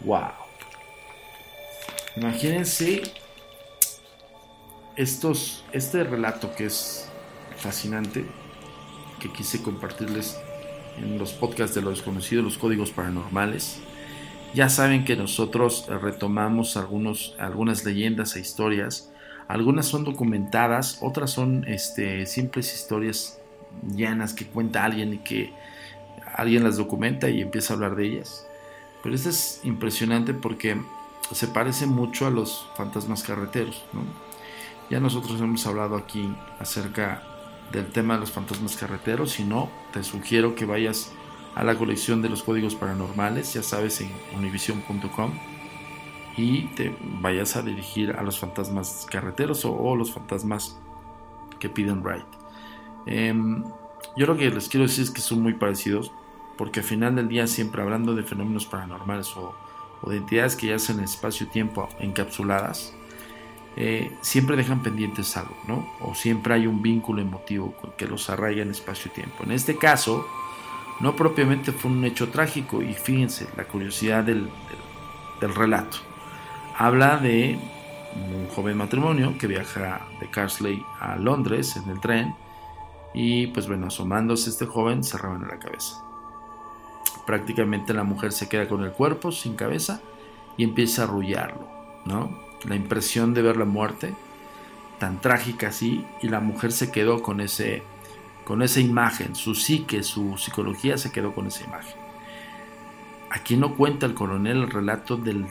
¡Wow! 0.01 0.31
Imagínense 2.15 3.01
estos, 4.95 5.65
este 5.71 6.03
relato 6.03 6.53
que 6.55 6.65
es 6.65 7.09
fascinante, 7.57 8.25
que 9.19 9.31
quise 9.31 9.63
compartirles 9.63 10.37
en 10.97 11.17
los 11.17 11.33
podcasts 11.33 11.75
de 11.75 11.81
lo 11.81 11.89
desconocido, 11.89 12.43
los 12.43 12.57
códigos 12.57 12.91
paranormales. 12.91 13.79
Ya 14.53 14.69
saben 14.69 15.05
que 15.05 15.15
nosotros 15.15 15.87
retomamos 15.87 16.77
algunos, 16.77 17.35
algunas 17.39 17.83
leyendas 17.85 18.35
e 18.35 18.41
historias. 18.41 19.12
Algunas 19.47 19.85
son 19.85 20.03
documentadas, 20.03 20.99
otras 21.01 21.31
son 21.31 21.65
este, 21.67 22.25
simples 22.25 22.73
historias 22.73 23.39
llanas 23.87 24.33
que 24.33 24.45
cuenta 24.45 24.83
alguien 24.83 25.13
y 25.13 25.17
que 25.17 25.53
alguien 26.35 26.63
las 26.63 26.77
documenta 26.77 27.29
y 27.29 27.41
empieza 27.41 27.73
a 27.73 27.75
hablar 27.75 27.95
de 27.95 28.05
ellas. 28.05 28.47
Pero 29.01 29.15
esto 29.15 29.29
es 29.29 29.59
impresionante 29.63 30.33
porque 30.33 30.77
se 31.31 31.47
parece 31.47 31.85
mucho 31.85 32.25
a 32.25 32.29
los 32.29 32.67
fantasmas 32.75 33.23
carreteros. 33.23 33.83
Ya 34.89 34.99
nosotros 34.99 35.39
hemos 35.41 35.65
hablado 35.67 35.95
aquí 35.95 36.33
acerca 36.59 37.23
del 37.71 37.87
tema 37.87 38.15
de 38.15 38.21
los 38.21 38.31
fantasmas 38.31 38.75
carreteros. 38.75 39.31
Si 39.31 39.43
no, 39.43 39.69
te 39.91 40.03
sugiero 40.03 40.55
que 40.55 40.65
vayas 40.65 41.11
a 41.55 41.63
la 41.63 41.75
colección 41.75 42.21
de 42.21 42.29
los 42.29 42.43
códigos 42.43 42.75
paranormales, 42.75 43.53
ya 43.53 43.63
sabes, 43.63 44.01
en 44.01 44.11
univision.com 44.35 45.31
y 46.35 46.63
te 46.75 46.95
vayas 47.21 47.55
a 47.55 47.61
dirigir 47.61 48.11
a 48.11 48.23
los 48.23 48.39
fantasmas 48.39 49.05
carreteros 49.09 49.65
o, 49.65 49.95
los 49.95 50.11
fantasmas 50.11 50.79
que 51.59 51.69
piden 51.69 52.03
ride. 52.03 52.25
Em, 53.05 53.63
yo 54.15 54.25
lo 54.25 54.37
que 54.37 54.49
les 54.49 54.69
quiero 54.69 54.85
decir 54.85 55.03
es 55.03 55.11
que 55.11 55.21
son 55.21 55.41
muy 55.41 55.53
parecidos, 55.53 56.11
porque 56.57 56.81
al 56.81 56.85
final 56.85 57.15
del 57.15 57.27
día, 57.27 57.47
siempre 57.47 57.81
hablando 57.81 58.13
de 58.13 58.23
fenómenos 58.23 58.65
paranormales 58.65 59.35
o, 59.37 59.55
de 60.07 60.17
entidades 60.17 60.55
que 60.55 60.67
ya 60.67 60.75
hacen 60.75 60.99
espacio-tiempo 60.99 61.87
encapsuladas, 61.99 62.93
eh, 63.75 64.11
siempre 64.21 64.57
dejan 64.57 64.83
pendientes 64.83 65.35
algo, 65.37 65.55
¿no? 65.67 65.87
O 66.01 66.13
siempre 66.13 66.53
hay 66.53 66.67
un 66.67 66.81
vínculo 66.81 67.21
emotivo 67.21 67.73
que 67.97 68.05
los 68.05 68.29
arraiga 68.29 68.61
en 68.61 68.69
espacio-tiempo. 68.69 69.45
En 69.45 69.51
este 69.51 69.77
caso, 69.77 70.27
no 70.99 71.15
propiamente 71.15 71.71
fue 71.71 71.91
un 71.91 72.03
hecho 72.05 72.29
trágico, 72.29 72.81
y 72.81 72.93
fíjense 72.93 73.47
la 73.57 73.65
curiosidad 73.65 74.23
del, 74.23 74.49
relato. 75.41 75.97
Habla 76.77 77.17
de 77.17 77.57
un 78.35 78.47
joven 78.49 78.77
matrimonio 78.77 79.37
que 79.37 79.47
viaja 79.47 80.07
de 80.19 80.29
Carsley 80.29 80.83
a 80.99 81.15
Londres 81.15 81.75
en 81.75 81.89
el 81.89 81.99
tren 81.99 82.35
y 83.13 83.47
pues 83.47 83.67
bueno, 83.67 83.87
asomándose 83.87 84.49
este 84.49 84.65
joven 84.65 85.03
se 85.03 85.17
en 85.17 85.47
la 85.47 85.59
cabeza. 85.59 86.03
Prácticamente 87.25 87.93
la 87.93 88.03
mujer 88.03 88.31
se 88.31 88.49
queda 88.49 88.67
con 88.67 88.83
el 88.83 88.91
cuerpo 88.91 89.31
sin 89.31 89.55
cabeza 89.55 90.01
y 90.57 90.63
empieza 90.63 91.03
a 91.03 91.05
arrullarlo, 91.05 91.67
¿no? 92.05 92.43
la 92.65 92.75
impresión 92.75 93.33
de 93.33 93.41
ver 93.41 93.57
la 93.57 93.65
muerte, 93.65 94.13
tan 94.99 95.19
trágica 95.19 95.67
así, 95.67 96.05
y 96.21 96.29
la 96.29 96.39
mujer 96.39 96.71
se 96.71 96.91
quedó 96.91 97.21
con, 97.21 97.41
ese, 97.41 97.83
con 98.45 98.61
esa 98.61 98.79
imagen, 98.79 99.35
su 99.35 99.55
psique, 99.55 100.03
su 100.03 100.37
psicología 100.37 100.97
se 100.97 101.11
quedó 101.11 101.33
con 101.33 101.47
esa 101.47 101.63
imagen. 101.65 101.95
Aquí 103.29 103.57
no 103.57 103.75
cuenta 103.75 104.05
el 104.05 104.13
coronel 104.13 104.63
el 104.63 104.69
relato 104.69 105.17
del 105.17 105.47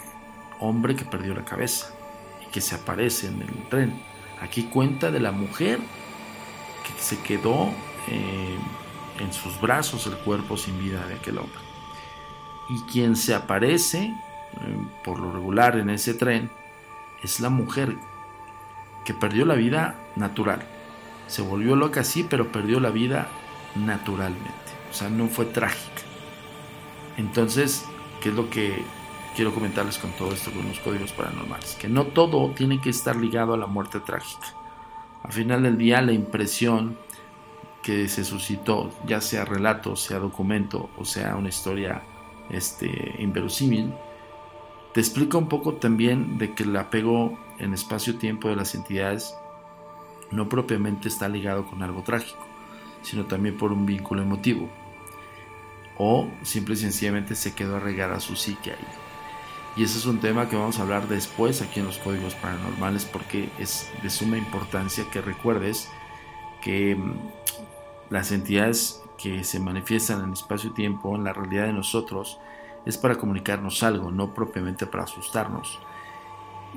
hombre 0.62 0.96
que 0.96 1.04
perdió 1.04 1.34
la 1.34 1.44
cabeza 1.44 1.90
y 2.46 2.50
que 2.50 2.60
se 2.60 2.74
aparece 2.74 3.26
en 3.28 3.42
el 3.42 3.68
tren. 3.68 4.02
Aquí 4.40 4.64
cuenta 4.64 5.10
de 5.10 5.20
la 5.20 5.32
mujer 5.32 5.78
que 5.78 7.02
se 7.02 7.20
quedó 7.20 7.70
eh, 8.08 8.56
en 9.20 9.32
sus 9.32 9.60
brazos 9.60 10.06
el 10.06 10.16
cuerpo 10.18 10.56
sin 10.56 10.78
vida 10.78 11.06
de 11.06 11.14
aquel 11.14 11.38
hombre. 11.38 11.60
Y 12.70 12.80
quien 12.90 13.16
se 13.16 13.34
aparece, 13.34 14.04
eh, 14.04 14.86
por 15.04 15.18
lo 15.18 15.32
regular 15.32 15.76
en 15.78 15.90
ese 15.90 16.14
tren, 16.14 16.50
es 17.22 17.40
la 17.40 17.50
mujer 17.50 17.96
que 19.04 19.14
perdió 19.14 19.44
la 19.44 19.54
vida 19.54 19.96
natural. 20.16 20.62
Se 21.26 21.42
volvió 21.42 21.76
loca 21.76 22.04
sí, 22.04 22.26
pero 22.28 22.50
perdió 22.50 22.80
la 22.80 22.90
vida 22.90 23.28
naturalmente. 23.74 24.52
O 24.90 24.94
sea, 24.94 25.08
no 25.08 25.28
fue 25.28 25.46
trágica. 25.46 26.02
Entonces, 27.16 27.84
¿qué 28.20 28.30
es 28.30 28.34
lo 28.34 28.50
que 28.50 28.84
quiero 29.34 29.54
comentarles 29.54 29.98
con 29.98 30.10
todo 30.12 30.32
esto, 30.32 30.50
con 30.52 30.66
los 30.66 30.78
códigos 30.80 31.12
paranormales? 31.12 31.74
Que 31.74 31.88
no 31.88 32.06
todo 32.06 32.50
tiene 32.50 32.80
que 32.80 32.90
estar 32.90 33.16
ligado 33.16 33.54
a 33.54 33.56
la 33.56 33.66
muerte 33.66 34.00
trágica. 34.00 34.46
Al 35.22 35.32
final 35.32 35.62
del 35.62 35.78
día, 35.78 36.02
la 36.02 36.12
impresión 36.12 36.96
que 37.82 38.08
se 38.08 38.24
suscitó, 38.24 38.90
ya 39.06 39.20
sea 39.20 39.44
relato, 39.44 39.96
sea 39.96 40.18
documento 40.18 40.90
o 40.96 41.04
sea 41.04 41.36
una 41.36 41.48
historia 41.48 42.02
este, 42.50 43.16
inverosímil, 43.18 43.92
te 44.94 45.00
explica 45.00 45.38
un 45.38 45.48
poco 45.48 45.74
también 45.74 46.38
de 46.38 46.54
que 46.54 46.62
el 46.62 46.76
apego 46.76 47.38
en 47.58 47.74
espacio-tiempo 47.74 48.48
de 48.48 48.56
las 48.56 48.74
entidades 48.74 49.34
no 50.30 50.48
propiamente 50.48 51.08
está 51.08 51.28
ligado 51.28 51.66
con 51.66 51.82
algo 51.82 52.02
trágico, 52.02 52.46
sino 53.02 53.24
también 53.26 53.56
por 53.56 53.72
un 53.72 53.86
vínculo 53.86 54.22
emotivo. 54.22 54.68
O 55.98 56.28
simple 56.42 56.74
y 56.74 56.78
sencillamente 56.78 57.34
se 57.34 57.54
quedó 57.54 57.76
arraigada 57.76 58.20
su 58.20 58.36
psique 58.36 58.72
ahí. 58.72 59.11
Y 59.76 59.84
ese 59.84 59.98
es 59.98 60.04
un 60.04 60.20
tema 60.20 60.48
que 60.48 60.56
vamos 60.56 60.78
a 60.78 60.82
hablar 60.82 61.08
después 61.08 61.62
aquí 61.62 61.80
en 61.80 61.86
los 61.86 61.98
códigos 61.98 62.34
paranormales 62.34 63.06
porque 63.06 63.48
es 63.58 63.90
de 64.02 64.10
suma 64.10 64.36
importancia 64.36 65.04
que 65.10 65.22
recuerdes 65.22 65.88
que 66.60 66.94
mm, 66.94 67.14
las 68.10 68.32
entidades 68.32 69.02
que 69.16 69.44
se 69.44 69.60
manifiestan 69.60 70.22
en 70.22 70.32
espacio-tiempo, 70.32 71.16
en 71.16 71.24
la 71.24 71.32
realidad 71.32 71.66
de 71.66 71.72
nosotros, 71.72 72.38
es 72.84 72.98
para 72.98 73.16
comunicarnos 73.16 73.82
algo, 73.82 74.10
no 74.10 74.34
propiamente 74.34 74.86
para 74.86 75.04
asustarnos. 75.04 75.78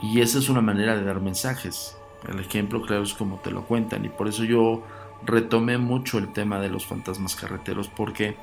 Y 0.02 0.22
esa 0.22 0.40
es 0.40 0.48
una 0.48 0.62
manera 0.62 0.96
de 0.96 1.04
dar 1.04 1.20
mensajes. 1.20 1.98
El 2.30 2.40
ejemplo 2.40 2.82
claro 2.82 3.04
es 3.04 3.14
como 3.14 3.38
te 3.38 3.52
lo 3.52 3.64
cuentan 3.64 4.06
y 4.06 4.10
por 4.10 4.28
eso 4.28 4.44
yo 4.44 4.84
retomé 5.25 5.78
mucho 5.78 6.18
el 6.18 6.32
tema 6.32 6.60
de 6.60 6.70
los 6.70 6.86
fantasmas 6.86 7.36
carreteros 7.36 7.88
porque 7.88 8.38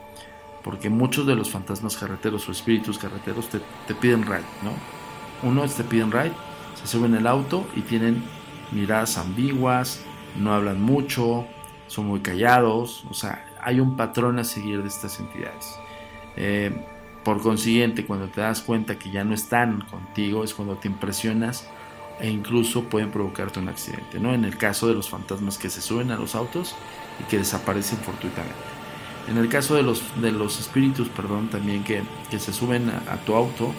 porque 0.63 0.91
muchos 0.91 1.27
de 1.27 1.35
los 1.35 1.51
fantasmas 1.51 1.97
carreteros 1.97 2.49
o 2.49 2.53
espíritus 2.53 2.99
carreteros 2.99 3.49
te, 3.49 3.61
te 3.87 3.95
piden 3.95 4.23
ride, 4.23 4.45
¿no? 4.63 4.73
Uno 5.49 5.67
te 5.69 5.85
piden 5.85 6.13
ride, 6.13 6.33
se 6.81 6.87
suben 6.87 7.15
el 7.15 7.27
auto 7.27 7.67
y 7.75 7.81
tienen 7.81 8.23
miradas 8.71 9.19
ambiguas, 9.19 10.01
no 10.37 10.55
hablan 10.55 10.81
mucho, 10.81 11.47
son 11.89 12.07
muy 12.07 12.21
callados, 12.21 13.05
o 13.11 13.15
sea, 13.15 13.45
hay 13.61 13.81
un 13.81 13.97
patrón 13.97 14.39
a 14.39 14.45
seguir 14.45 14.83
de 14.83 14.89
estas 14.89 15.21
entidades. 15.21 15.77
Eh, 16.37 16.73
por 17.25 17.41
consiguiente, 17.41 18.05
cuando 18.05 18.29
te 18.29 18.41
das 18.41 18.63
cuenta 18.63 18.99
que 18.99 19.11
ya 19.11 19.25
no 19.25 19.35
están 19.35 19.83
contigo, 19.83 20.43
es 20.43 20.55
cuando 20.55 20.77
te 20.77 20.89
impresionas 20.89 21.69
e 22.19 22.29
incluso 22.29 22.85
pueden 22.85 23.11
provocarte 23.11 23.61
un 23.61 23.69
accidente, 23.69 24.19
¿no? 24.19 24.35
En 24.35 24.45
el 24.45 24.57
caso 24.57 24.89
de 24.89 24.95
los 24.95 25.09
fantasmas 25.09 25.59
que 25.59 25.71
se 25.71 25.81
suben 25.81 26.11
a 26.11 26.17
los 26.17 26.35
autos 26.35 26.75
y 27.21 27.25
que 27.25 27.39
desaparecen 27.39 27.99
fortuitamente. 27.99 28.82
En 29.29 29.39
el 29.39 29.49
caso 29.49 29.75
de 29.75 29.83
los, 29.83 30.03
de 30.21 30.33
los 30.33 30.59
espíritus, 30.59 31.09
perdón, 31.09 31.49
también 31.49 31.85
que, 31.85 32.03
se 32.39 32.53
suben 32.53 32.91
a, 32.91 33.17
tu 33.25 33.35
auto 33.35 33.73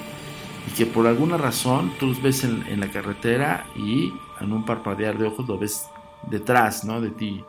y 0.68 0.72
que 0.72 0.86
por 0.86 1.06
alguna 1.06 1.38
razón 1.38 1.94
tú 2.00 2.08
los 2.08 2.22
ves 2.22 2.44
en, 2.44 2.66
en, 2.68 2.80
la 2.80 2.90
carretera 2.90 3.68
y 3.76 4.14
en 4.40 4.54
un 4.54 4.66
parpadear 4.66 5.18
de 5.18 5.28
ojos 5.28 5.48
lo 5.48 5.58
ves 5.58 5.90
detrás, 6.30 6.86
¿no? 6.86 7.02
De 7.02 7.10
ti, 7.10 7.44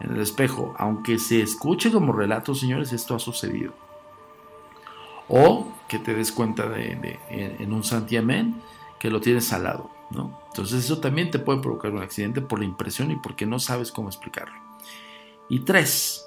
en 0.00 0.12
el 0.12 0.20
espejo. 0.20 0.74
Aunque 0.78 1.18
se 1.18 1.40
escuche 1.40 1.90
como 1.90 2.12
relato, 2.12 2.54
señores, 2.54 2.92
esto 2.92 3.14
ha 3.14 3.18
sucedido 3.18 3.72
o 5.34 5.72
que 5.88 5.98
te 5.98 6.14
des 6.14 6.30
cuenta 6.30 6.68
de, 6.68 7.18
en 7.30 7.72
un 7.72 7.82
santiamén 7.82 8.60
que 8.98 9.10
lo 9.10 9.20
tienes 9.20 9.50
al 9.54 9.64
lado, 9.64 9.90
¿no? 10.10 10.38
Entonces 10.48 10.84
eso 10.84 10.98
también 10.98 11.30
te 11.30 11.38
puede 11.38 11.60
provocar 11.60 11.90
un 11.90 12.02
accidente 12.02 12.42
por 12.42 12.58
la 12.58 12.66
impresión 12.66 13.10
y 13.10 13.16
porque 13.16 13.46
no 13.46 13.58
sabes 13.58 13.90
cómo 13.90 14.08
explicarlo. 14.08 14.54
Y 15.48 15.60
tres, 15.60 16.21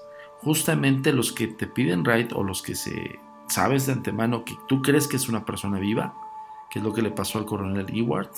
justamente 0.45 1.11
los 1.11 1.33
que 1.33 1.47
te 1.47 1.65
piden 1.65 2.05
ride 2.05 2.29
o 2.35 2.43
los 2.43 2.61
que 2.61 2.75
se 2.75 3.19
sabes 3.47 3.87
de 3.87 3.93
antemano 3.93 4.45
que 4.45 4.55
tú 4.67 4.83
crees 4.83 5.07
que 5.07 5.15
es 5.15 5.27
una 5.27 5.43
persona 5.43 5.79
viva, 5.79 6.13
que 6.69 6.77
es 6.77 6.85
lo 6.85 6.93
que 6.93 7.01
le 7.01 7.09
pasó 7.09 7.39
al 7.39 7.45
coronel 7.45 7.87
Ewart, 7.91 8.29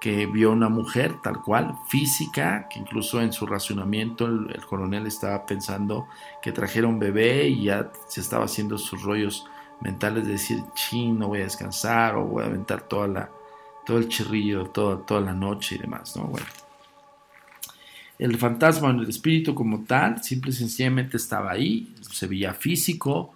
que 0.00 0.24
vio 0.24 0.50
una 0.52 0.70
mujer 0.70 1.20
tal 1.22 1.42
cual, 1.42 1.74
física, 1.88 2.66
que 2.70 2.78
incluso 2.78 3.20
en 3.20 3.34
su 3.34 3.44
racionamiento 3.44 4.24
el, 4.24 4.50
el 4.54 4.64
coronel 4.64 5.06
estaba 5.06 5.44
pensando 5.44 6.06
que 6.40 6.52
trajera 6.52 6.86
un 6.86 6.98
bebé 6.98 7.46
y 7.48 7.64
ya 7.64 7.90
se 8.06 8.22
estaba 8.22 8.46
haciendo 8.46 8.78
sus 8.78 9.02
rollos 9.02 9.46
mentales 9.80 10.24
de 10.24 10.32
decir, 10.32 10.64
ching, 10.74 11.18
no 11.18 11.28
voy 11.28 11.40
a 11.40 11.44
descansar 11.44 12.16
o 12.16 12.24
voy 12.24 12.44
a 12.44 12.46
aventar 12.46 12.82
toda 12.82 13.06
la, 13.06 13.30
todo 13.84 13.98
el 13.98 14.08
chirrillo 14.08 14.70
toda, 14.70 15.04
toda 15.04 15.20
la 15.20 15.34
noche 15.34 15.74
y 15.74 15.78
demás, 15.78 16.16
¿no? 16.16 16.24
Bueno. 16.24 16.46
El 18.18 18.36
fantasma, 18.36 18.90
el 18.90 19.08
espíritu 19.08 19.54
como 19.54 19.84
tal, 19.84 20.22
simple 20.22 20.50
y 20.50 20.54
sencillamente 20.54 21.16
estaba 21.16 21.52
ahí, 21.52 21.94
se 22.00 22.26
veía 22.26 22.52
físico, 22.54 23.34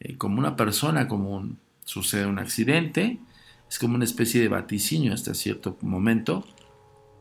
eh, 0.00 0.16
como 0.16 0.38
una 0.38 0.56
persona, 0.56 1.06
como 1.06 1.36
un, 1.36 1.58
sucede 1.84 2.26
un 2.26 2.38
accidente, 2.38 3.18
es 3.68 3.78
como 3.78 3.94
una 3.94 4.04
especie 4.04 4.40
de 4.40 4.48
vaticinio 4.48 5.12
hasta 5.12 5.34
cierto 5.34 5.76
momento. 5.80 6.46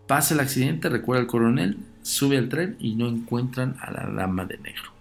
Pasa 0.07 0.33
el 0.33 0.39
accidente, 0.39 0.89
recuerda 0.89 1.21
el 1.21 1.27
coronel, 1.27 1.77
sube 2.01 2.38
al 2.38 2.50
tren 2.50 2.75
y 2.79 2.95
no 2.95 3.07
encuentran 3.07 3.77
a 3.81 3.91
la 3.91 4.09
dama 4.09 4.45
de 4.45 4.57
negro, 4.57 4.91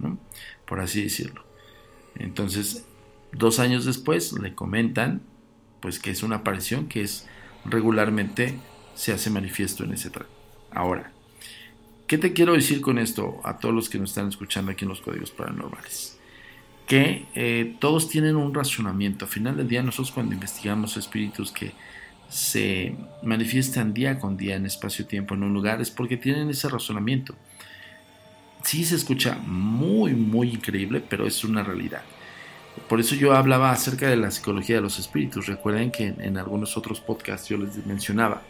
por 0.66 0.80
así 0.80 1.02
decirlo. 1.02 1.44
Entonces, 2.16 2.84
Dos 3.36 3.58
años 3.58 3.84
después 3.84 4.32
le 4.32 4.54
comentan 4.54 5.20
pues 5.80 5.98
que 5.98 6.10
es 6.10 6.22
una 6.22 6.36
aparición 6.36 6.86
que 6.86 7.02
es 7.02 7.26
regularmente 7.64 8.54
se 8.94 9.12
hace 9.12 9.28
manifiesto 9.28 9.84
en 9.84 9.92
ese 9.92 10.10
trato. 10.10 10.30
Ahora, 10.70 11.12
¿qué 12.14 12.18
te 12.18 12.32
quiero 12.32 12.52
decir 12.52 12.80
con 12.80 13.00
esto 13.00 13.40
a 13.42 13.58
todos 13.58 13.74
los 13.74 13.90
que 13.90 13.98
nos 13.98 14.10
están 14.10 14.28
escuchando 14.28 14.70
aquí 14.70 14.84
en 14.84 14.90
los 14.90 15.00
códigos 15.00 15.32
paranormales? 15.32 16.16
Que 16.86 17.26
eh, 17.34 17.74
todos 17.80 18.08
tienen 18.08 18.36
un 18.36 18.54
razonamiento. 18.54 19.24
Al 19.24 19.32
final 19.32 19.56
del 19.56 19.66
día, 19.66 19.82
nosotros 19.82 20.12
cuando 20.12 20.32
investigamos 20.32 20.96
espíritus 20.96 21.50
que 21.50 21.72
se 22.28 22.94
manifiestan 23.24 23.92
día 23.92 24.20
con 24.20 24.36
día 24.36 24.54
en 24.54 24.64
espacio-tiempo 24.64 25.34
en 25.34 25.42
un 25.42 25.52
lugar 25.52 25.80
es 25.80 25.90
porque 25.90 26.16
tienen 26.16 26.48
ese 26.50 26.68
razonamiento. 26.68 27.34
Sí 28.62 28.84
se 28.84 28.94
escucha 28.94 29.36
muy, 29.44 30.14
muy 30.14 30.50
increíble, 30.50 31.02
pero 31.10 31.26
es 31.26 31.42
una 31.42 31.64
realidad. 31.64 32.02
Por 32.88 33.00
eso 33.00 33.16
yo 33.16 33.34
hablaba 33.34 33.72
acerca 33.72 34.08
de 34.08 34.16
la 34.16 34.30
psicología 34.30 34.76
de 34.76 34.82
los 34.82 35.00
espíritus. 35.00 35.46
Recuerden 35.46 35.90
que 35.90 36.14
en, 36.16 36.38
algunos 36.38 36.76
otros 36.76 37.00
podcasts 37.00 37.48
yo 37.48 37.56
les 37.56 37.84
mencionaba, 37.84 38.42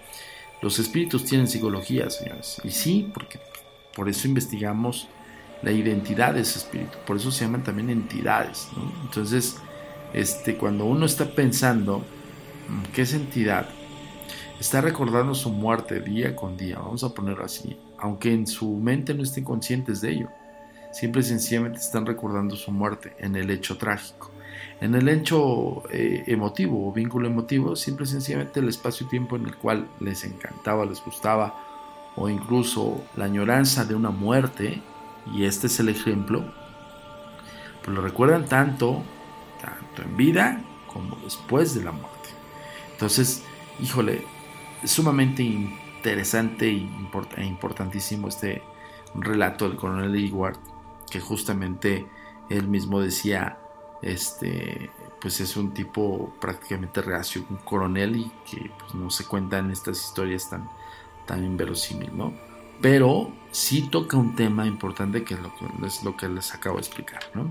los 0.64 0.78
espíritus 0.78 1.26
tienen 1.26 1.46
psicología, 1.46 2.08
señores. 2.08 2.58
Y 2.64 2.70
sí, 2.70 3.10
porque 3.12 3.38
por 3.94 4.08
eso 4.08 4.26
investigamos 4.26 5.08
la 5.62 5.70
identidad 5.70 6.32
de 6.32 6.40
ese 6.40 6.58
espíritu. 6.58 6.96
Por 7.06 7.18
eso 7.18 7.30
se 7.30 7.44
llaman 7.44 7.62
también 7.62 7.90
entidades. 7.90 8.68
Entonces, 9.02 9.58
este, 10.14 10.56
cuando 10.56 10.86
uno 10.86 11.04
está 11.04 11.26
pensando 11.26 12.02
que 12.94 13.02
esa 13.02 13.16
entidad 13.16 13.68
está 14.58 14.80
recordando 14.80 15.34
su 15.34 15.50
muerte 15.50 16.00
día 16.00 16.34
con 16.34 16.56
día, 16.56 16.78
vamos 16.78 17.04
a 17.04 17.12
ponerlo 17.12 17.44
así, 17.44 17.78
aunque 17.98 18.32
en 18.32 18.46
su 18.46 18.74
mente 18.76 19.12
no 19.12 19.22
estén 19.22 19.44
conscientes 19.44 20.00
de 20.00 20.12
ello, 20.12 20.30
siempre 20.92 21.22
sencillamente 21.22 21.78
están 21.78 22.06
recordando 22.06 22.56
su 22.56 22.72
muerte 22.72 23.14
en 23.18 23.36
el 23.36 23.50
hecho 23.50 23.76
trágico. 23.76 24.30
En 24.80 24.94
el 24.94 25.08
hecho 25.08 25.82
eh, 25.90 26.24
emotivo 26.26 26.88
o 26.88 26.92
vínculo 26.92 27.28
emotivo, 27.28 27.76
siempre 27.76 28.06
sencillamente 28.06 28.60
el 28.60 28.68
espacio-tiempo 28.68 29.36
en 29.36 29.46
el 29.46 29.56
cual 29.56 29.88
les 30.00 30.24
encantaba, 30.24 30.84
les 30.84 31.02
gustaba, 31.02 31.54
o 32.16 32.28
incluso 32.28 33.02
la 33.16 33.24
añoranza 33.24 33.84
de 33.84 33.94
una 33.94 34.10
muerte, 34.10 34.82
y 35.32 35.44
este 35.44 35.68
es 35.68 35.80
el 35.80 35.88
ejemplo, 35.88 36.44
pues 37.82 37.94
lo 37.94 38.02
recuerdan 38.02 38.46
tanto, 38.46 39.02
tanto 39.60 40.02
en 40.02 40.16
vida 40.16 40.60
como 40.92 41.16
después 41.16 41.74
de 41.74 41.84
la 41.84 41.92
muerte. 41.92 42.28
Entonces, 42.92 43.42
híjole, 43.80 44.24
sumamente 44.84 45.42
interesante 45.42 46.68
e 46.68 47.44
importantísimo 47.44 48.28
este 48.28 48.62
relato 49.14 49.68
del 49.68 49.76
coronel 49.76 50.14
Ewart, 50.14 50.58
que 51.10 51.20
justamente 51.20 52.06
él 52.50 52.68
mismo 52.68 53.00
decía, 53.00 53.58
este, 54.04 54.90
pues 55.20 55.40
es 55.40 55.56
un 55.56 55.72
tipo 55.72 56.34
prácticamente 56.40 57.00
reacio, 57.00 57.44
un 57.48 57.56
coronel 57.56 58.16
y 58.16 58.30
que 58.48 58.70
pues, 58.78 58.94
no 58.94 59.10
se 59.10 59.24
cuentan 59.24 59.70
estas 59.70 59.98
historias 59.98 60.50
tan, 60.50 60.68
tan 61.26 61.44
inverosímil, 61.44 62.16
¿no? 62.16 62.34
Pero 62.80 63.32
sí 63.50 63.88
toca 63.88 64.16
un 64.16 64.36
tema 64.36 64.66
importante 64.66 65.24
que 65.24 65.34
es 65.34 65.40
lo 65.40 65.54
que, 65.54 65.86
es 65.86 66.04
lo 66.04 66.16
que 66.16 66.28
les 66.28 66.54
acabo 66.54 66.76
de 66.76 66.82
explicar, 66.82 67.22
¿no? 67.34 67.50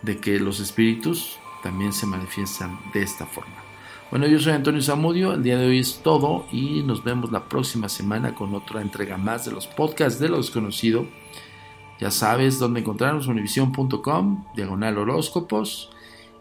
De 0.00 0.18
que 0.18 0.38
los 0.40 0.60
espíritus 0.60 1.38
también 1.62 1.92
se 1.92 2.06
manifiestan 2.06 2.78
de 2.94 3.02
esta 3.02 3.26
forma. 3.26 3.62
Bueno, 4.10 4.26
yo 4.26 4.38
soy 4.38 4.52
Antonio 4.52 4.82
Zamudio, 4.82 5.34
el 5.34 5.42
día 5.42 5.58
de 5.58 5.66
hoy 5.66 5.78
es 5.80 6.00
todo 6.02 6.46
y 6.50 6.82
nos 6.82 7.04
vemos 7.04 7.30
la 7.32 7.44
próxima 7.44 7.88
semana 7.88 8.34
con 8.34 8.54
otra 8.54 8.80
entrega 8.80 9.16
más 9.16 9.44
de 9.44 9.52
los 9.52 9.66
podcasts 9.66 10.18
de 10.18 10.28
lo 10.28 10.38
desconocido. 10.38 11.06
Ya 12.02 12.10
sabes 12.10 12.58
dónde 12.58 12.80
encontrarnos, 12.80 13.28
univision.com, 13.28 14.44
diagonal 14.56 14.98
horóscopos, 14.98 15.88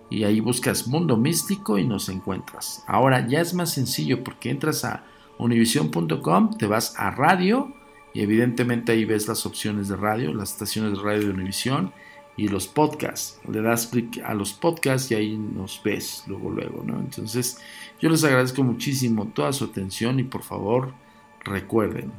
y 0.09 0.23
ahí 0.23 0.39
buscas 0.39 0.87
Mundo 0.87 1.17
Místico 1.17 1.77
y 1.77 1.85
nos 1.85 2.09
encuentras. 2.09 2.83
Ahora 2.87 3.27
ya 3.27 3.41
es 3.41 3.53
más 3.53 3.71
sencillo 3.71 4.23
porque 4.23 4.49
entras 4.49 4.83
a 4.83 5.03
univision.com, 5.37 6.57
te 6.57 6.65
vas 6.65 6.95
a 6.97 7.11
radio 7.11 7.71
y 8.11 8.21
evidentemente 8.21 8.91
ahí 8.91 9.05
ves 9.05 9.27
las 9.27 9.45
opciones 9.45 9.87
de 9.87 9.97
radio, 9.97 10.33
las 10.33 10.53
estaciones 10.53 10.97
de 10.97 11.03
radio 11.03 11.27
de 11.27 11.29
Univision 11.29 11.93
y 12.37 12.47
los 12.47 12.65
podcasts. 12.65 13.39
Le 13.47 13.61
das 13.61 13.85
clic 13.85 14.19
a 14.25 14.33
los 14.33 14.53
podcasts 14.53 15.11
y 15.11 15.13
ahí 15.13 15.37
nos 15.37 15.79
ves 15.83 16.23
luego, 16.25 16.49
luego, 16.49 16.83
¿no? 16.83 16.97
Entonces, 16.99 17.61
yo 17.99 18.09
les 18.09 18.23
agradezco 18.23 18.63
muchísimo 18.63 19.27
toda 19.27 19.53
su 19.53 19.65
atención 19.65 20.19
y 20.19 20.23
por 20.23 20.41
favor, 20.41 20.95
recuerden, 21.43 22.11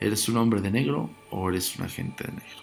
¿eres 0.00 0.28
un 0.28 0.36
hombre 0.36 0.60
de 0.60 0.70
negro 0.70 1.08
o 1.32 1.48
eres 1.50 1.76
un 1.76 1.84
agente 1.84 2.24
de 2.24 2.34
negro? 2.34 2.62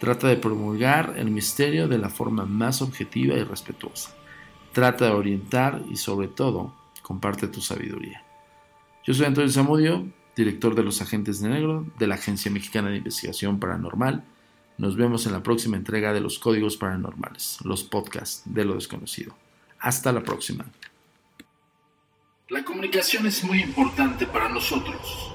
Trata 0.00 0.26
de 0.26 0.36
promulgar 0.36 1.14
el 1.16 1.30
misterio 1.30 1.86
de 1.86 1.98
la 1.98 2.08
forma 2.08 2.46
más 2.46 2.82
objetiva 2.82 3.36
y 3.36 3.44
respetuosa. 3.44 4.16
Trata 4.72 5.04
de 5.04 5.12
orientar 5.12 5.82
y 5.88 5.96
sobre 5.96 6.26
todo, 6.26 6.74
comparte 7.02 7.46
tu 7.46 7.60
sabiduría. 7.60 8.24
Yo 9.04 9.14
soy 9.14 9.26
Antonio 9.26 9.50
Zamudio, 9.50 10.08
director 10.34 10.74
de 10.74 10.82
los 10.82 11.00
agentes 11.00 11.40
de 11.40 11.50
negro 11.50 11.86
de 11.98 12.06
la 12.08 12.16
Agencia 12.16 12.50
Mexicana 12.50 12.90
de 12.90 12.96
Investigación 12.96 13.60
Paranormal 13.60 14.24
nos 14.80 14.96
vemos 14.96 15.26
en 15.26 15.32
la 15.32 15.42
próxima 15.42 15.76
entrega 15.76 16.14
de 16.14 16.22
los 16.22 16.38
Códigos 16.38 16.78
Paranormales, 16.78 17.58
los 17.64 17.84
podcasts 17.84 18.42
de 18.46 18.64
lo 18.64 18.76
desconocido. 18.76 19.36
Hasta 19.78 20.10
la 20.10 20.22
próxima. 20.22 20.64
La 22.48 22.64
comunicación 22.64 23.26
es 23.26 23.44
muy 23.44 23.60
importante 23.60 24.26
para 24.26 24.48
nosotros. 24.48 25.34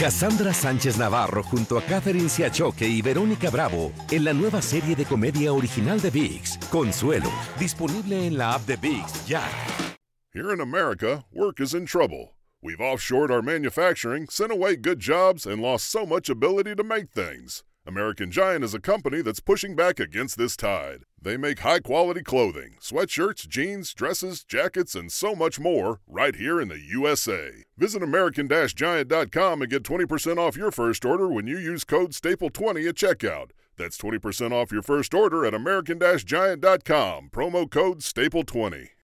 Cassandra 0.00 0.54
Sánchez 0.54 0.96
Navarro 0.96 1.42
junto 1.42 1.76
a 1.76 1.82
Catherine 1.82 2.30
Siachoque 2.30 2.88
y 2.88 3.02
Verónica 3.02 3.50
Bravo 3.50 3.92
en 4.10 4.24
la 4.24 4.32
nueva 4.32 4.62
serie 4.62 4.96
de 4.96 5.04
comedia 5.04 5.52
original 5.52 6.00
de 6.00 6.08
VIX, 6.08 6.56
Consuelo, 6.70 7.30
disponible 7.58 8.26
en 8.26 8.38
la 8.38 8.54
app 8.54 8.64
de 8.64 8.76
VIX 8.76 9.26
ya. 9.26 9.42
Here 10.32 10.54
in 10.54 10.60
America, 10.62 11.26
work 11.30 11.60
is 11.60 11.74
in 11.74 11.84
trouble. 11.84 12.32
We've 12.62 12.80
offshored 12.80 13.30
our 13.30 13.42
manufacturing, 13.42 14.26
sent 14.30 14.50
away 14.50 14.74
good 14.76 15.00
jobs, 15.00 15.44
and 15.44 15.60
lost 15.60 15.90
so 15.90 16.06
much 16.06 16.30
ability 16.30 16.74
to 16.76 16.82
make 16.82 17.10
things. 17.10 17.62
American 17.90 18.30
Giant 18.30 18.62
is 18.62 18.72
a 18.72 18.78
company 18.78 19.20
that's 19.20 19.40
pushing 19.40 19.74
back 19.74 19.98
against 19.98 20.38
this 20.38 20.56
tide. 20.56 21.02
They 21.20 21.36
make 21.36 21.58
high 21.58 21.80
quality 21.80 22.22
clothing, 22.22 22.76
sweatshirts, 22.80 23.48
jeans, 23.48 23.92
dresses, 23.92 24.44
jackets, 24.44 24.94
and 24.94 25.10
so 25.10 25.34
much 25.34 25.58
more 25.58 25.98
right 26.06 26.36
here 26.36 26.60
in 26.60 26.68
the 26.68 26.78
USA. 26.78 27.64
Visit 27.76 28.00
American 28.00 28.48
Giant.com 28.48 29.62
and 29.62 29.68
get 29.68 29.82
20% 29.82 30.38
off 30.38 30.56
your 30.56 30.70
first 30.70 31.04
order 31.04 31.26
when 31.26 31.48
you 31.48 31.58
use 31.58 31.82
code 31.82 32.12
STAPLE20 32.12 32.88
at 32.90 32.94
checkout. 32.94 33.50
That's 33.76 33.98
20% 33.98 34.52
off 34.52 34.70
your 34.70 34.82
first 34.82 35.12
order 35.12 35.44
at 35.44 35.52
American 35.52 35.98
Giant.com, 35.98 37.30
promo 37.32 37.68
code 37.68 38.02
STAPLE20. 38.02 38.99